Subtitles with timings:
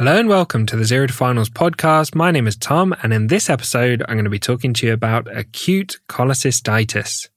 [0.00, 2.14] Hello and welcome to the Zero to Finals podcast.
[2.14, 4.94] My name is Tom, and in this episode, I'm going to be talking to you
[4.94, 7.28] about acute cholecystitis.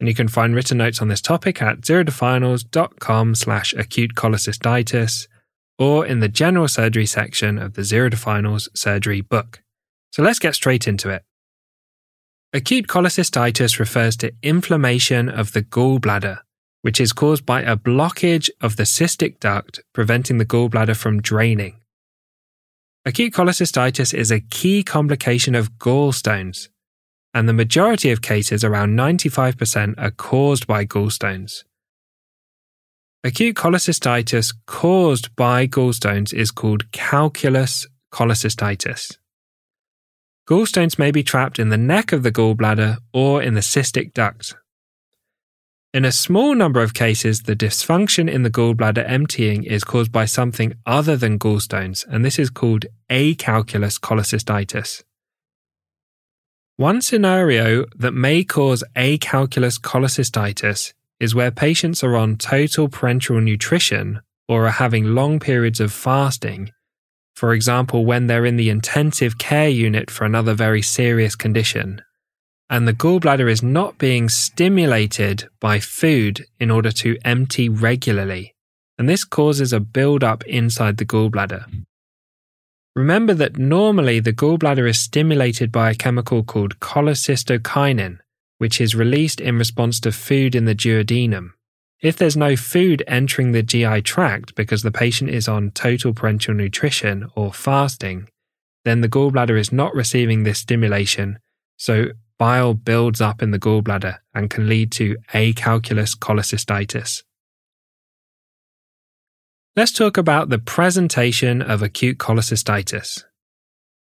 [0.00, 5.28] And you can find written notes on this topic at zerotofinals.com slash acute cholecystitis
[5.78, 9.62] or in the general surgery section of the Zero to Finals surgery book.
[10.10, 11.22] So let's get straight into it.
[12.54, 16.38] Acute cholecystitis refers to inflammation of the gallbladder,
[16.80, 21.76] which is caused by a blockage of the cystic duct preventing the gallbladder from draining.
[23.06, 26.70] Acute cholecystitis is a key complication of gallstones,
[27.32, 31.62] and the majority of cases, around 95%, are caused by gallstones.
[33.22, 39.18] Acute cholecystitis caused by gallstones is called calculous cholecystitis.
[40.48, 44.56] Gallstones may be trapped in the neck of the gallbladder or in the cystic duct,
[45.96, 50.26] in a small number of cases, the dysfunction in the gallbladder emptying is caused by
[50.26, 55.02] something other than gallstones, and this is called acalculous cholecystitis.
[56.76, 64.20] One scenario that may cause acalculous cholecystitis is where patients are on total parenteral nutrition
[64.50, 66.72] or are having long periods of fasting,
[67.34, 72.02] for example, when they're in the intensive care unit for another very serious condition
[72.68, 78.54] and the gallbladder is not being stimulated by food in order to empty regularly,
[78.98, 81.64] and this causes a build-up inside the gallbladder.
[82.94, 88.18] Remember that normally the gallbladder is stimulated by a chemical called cholecystokinin,
[88.58, 91.50] which is released in response to food in the duodenum.
[92.00, 96.56] If there's no food entering the GI tract because the patient is on total parenteral
[96.56, 98.28] nutrition or fasting,
[98.84, 101.38] then the gallbladder is not receiving this stimulation,
[101.76, 102.06] so
[102.38, 107.22] bile builds up in the gallbladder and can lead to acalculous cholecystitis.
[109.74, 113.24] Let's talk about the presentation of acute cholecystitis.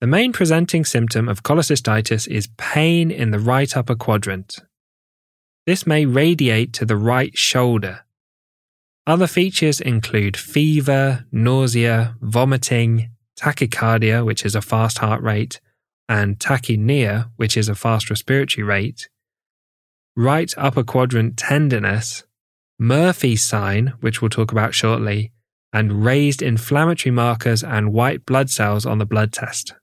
[0.00, 4.60] The main presenting symptom of cholecystitis is pain in the right upper quadrant.
[5.66, 8.06] This may radiate to the right shoulder.
[9.06, 15.60] Other features include fever, nausea, vomiting, tachycardia, which is a fast heart rate,
[16.08, 19.08] and tachypnea, which is a fast respiratory rate,
[20.16, 22.24] right upper quadrant tenderness,
[22.78, 25.32] Murphy's sign, which we'll talk about shortly,
[25.72, 29.74] and raised inflammatory markers and white blood cells on the blood test.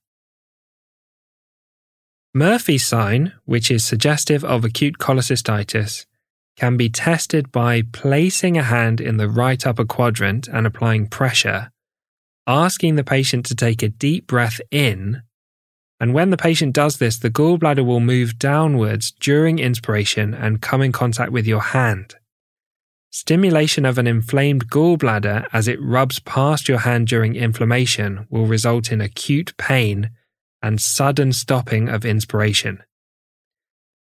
[2.33, 6.05] Murphy's sign, which is suggestive of acute cholecystitis,
[6.57, 11.71] can be tested by placing a hand in the right upper quadrant and applying pressure,
[12.47, 15.21] asking the patient to take a deep breath in
[15.99, 20.81] and when the patient does this, the gallbladder will move downwards during inspiration and come
[20.81, 22.15] in contact with your hand.
[23.11, 28.91] Stimulation of an inflamed gallbladder as it rubs past your hand during inflammation will result
[28.91, 30.09] in acute pain
[30.61, 32.83] and sudden stopping of inspiration.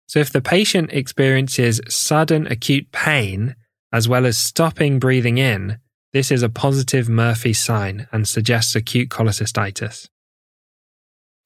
[0.08, 3.56] So, if the patient experiences sudden acute pain
[3.92, 5.78] as well as stopping breathing in,
[6.12, 10.10] this is a positive Murphy sign and suggests acute cholecystitis.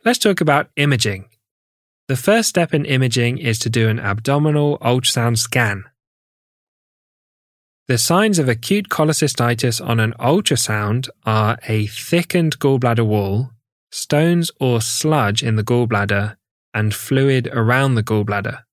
[0.05, 1.25] Let's talk about imaging.
[2.07, 5.83] The first step in imaging is to do an abdominal ultrasound scan.
[7.87, 13.51] The signs of acute cholecystitis on an ultrasound are a thickened gallbladder wall,
[13.91, 16.35] stones or sludge in the gallbladder,
[16.73, 18.63] and fluid around the gallbladder.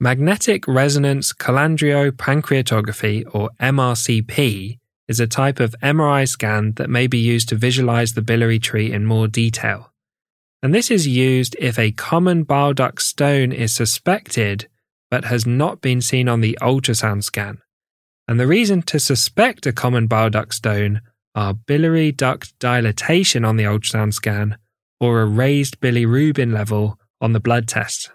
[0.00, 4.78] Magnetic resonance cholangiopancreatography, or MRCP,
[5.08, 8.92] is a type of MRI scan that may be used to visualize the biliary tree
[8.92, 9.92] in more detail.
[10.62, 14.68] And this is used if a common bile duct stone is suspected
[15.10, 17.58] but has not been seen on the ultrasound scan.
[18.26, 21.00] And the reason to suspect a common bile duct stone
[21.36, 24.58] are biliary duct dilatation on the ultrasound scan
[24.98, 28.10] or a raised bilirubin level on the blood test.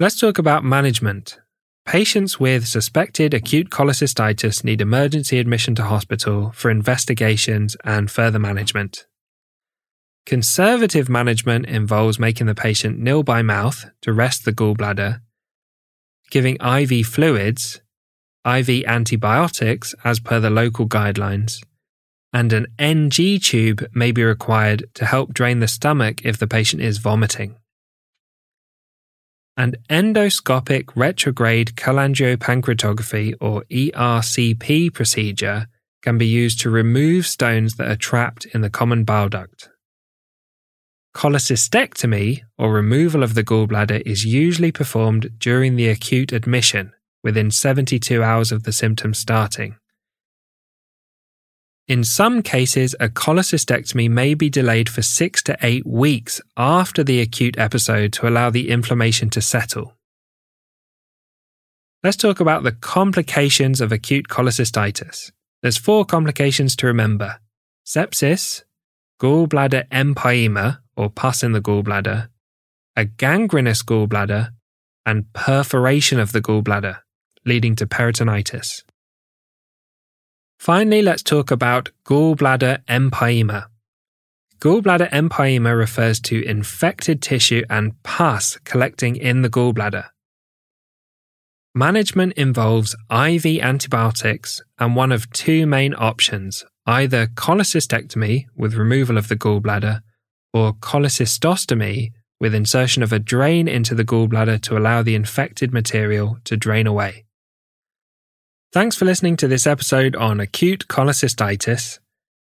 [0.00, 1.38] Let's talk about management.
[1.86, 9.06] Patients with suspected acute cholecystitis need emergency admission to hospital for investigations and further management.
[10.24, 15.20] Conservative management involves making the patient nil by mouth to rest the gallbladder,
[16.30, 17.80] giving IV fluids,
[18.46, 21.64] IV antibiotics as per the local guidelines,
[22.32, 26.80] and an NG tube may be required to help drain the stomach if the patient
[26.80, 27.56] is vomiting.
[29.56, 35.66] An endoscopic retrograde cholangiopancreatography or ERCP procedure
[36.02, 39.68] can be used to remove stones that are trapped in the common bile duct.
[41.14, 48.22] Cholecystectomy, or removal of the gallbladder, is usually performed during the acute admission, within 72
[48.22, 49.76] hours of the symptoms starting.
[51.88, 57.20] In some cases, a cholecystectomy may be delayed for six to eight weeks after the
[57.20, 59.96] acute episode to allow the inflammation to settle.
[62.04, 65.32] Let's talk about the complications of acute cholecystitis.
[65.62, 67.38] There's four complications to remember
[67.84, 68.62] sepsis,
[69.20, 72.28] gallbladder empyema, or pus in the gallbladder,
[72.96, 74.50] a gangrenous gallbladder,
[75.04, 76.98] and perforation of the gallbladder,
[77.44, 78.82] leading to peritonitis.
[80.62, 83.66] Finally, let's talk about gallbladder empyema.
[84.60, 90.04] Gallbladder empyema refers to infected tissue and pus collecting in the gallbladder.
[91.74, 99.26] Management involves IV antibiotics and one of two main options either cholecystectomy with removal of
[99.26, 100.00] the gallbladder
[100.54, 106.38] or cholecystostomy with insertion of a drain into the gallbladder to allow the infected material
[106.44, 107.24] to drain away.
[108.72, 111.98] Thanks for listening to this episode on acute cholecystitis.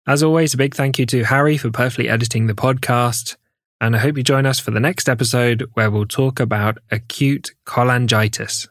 [0.06, 3.36] As always, a big thank you to Harry for perfectly editing the podcast,
[3.80, 7.52] and I hope you join us for the next episode where we'll talk about acute
[7.64, 8.68] cholangitis.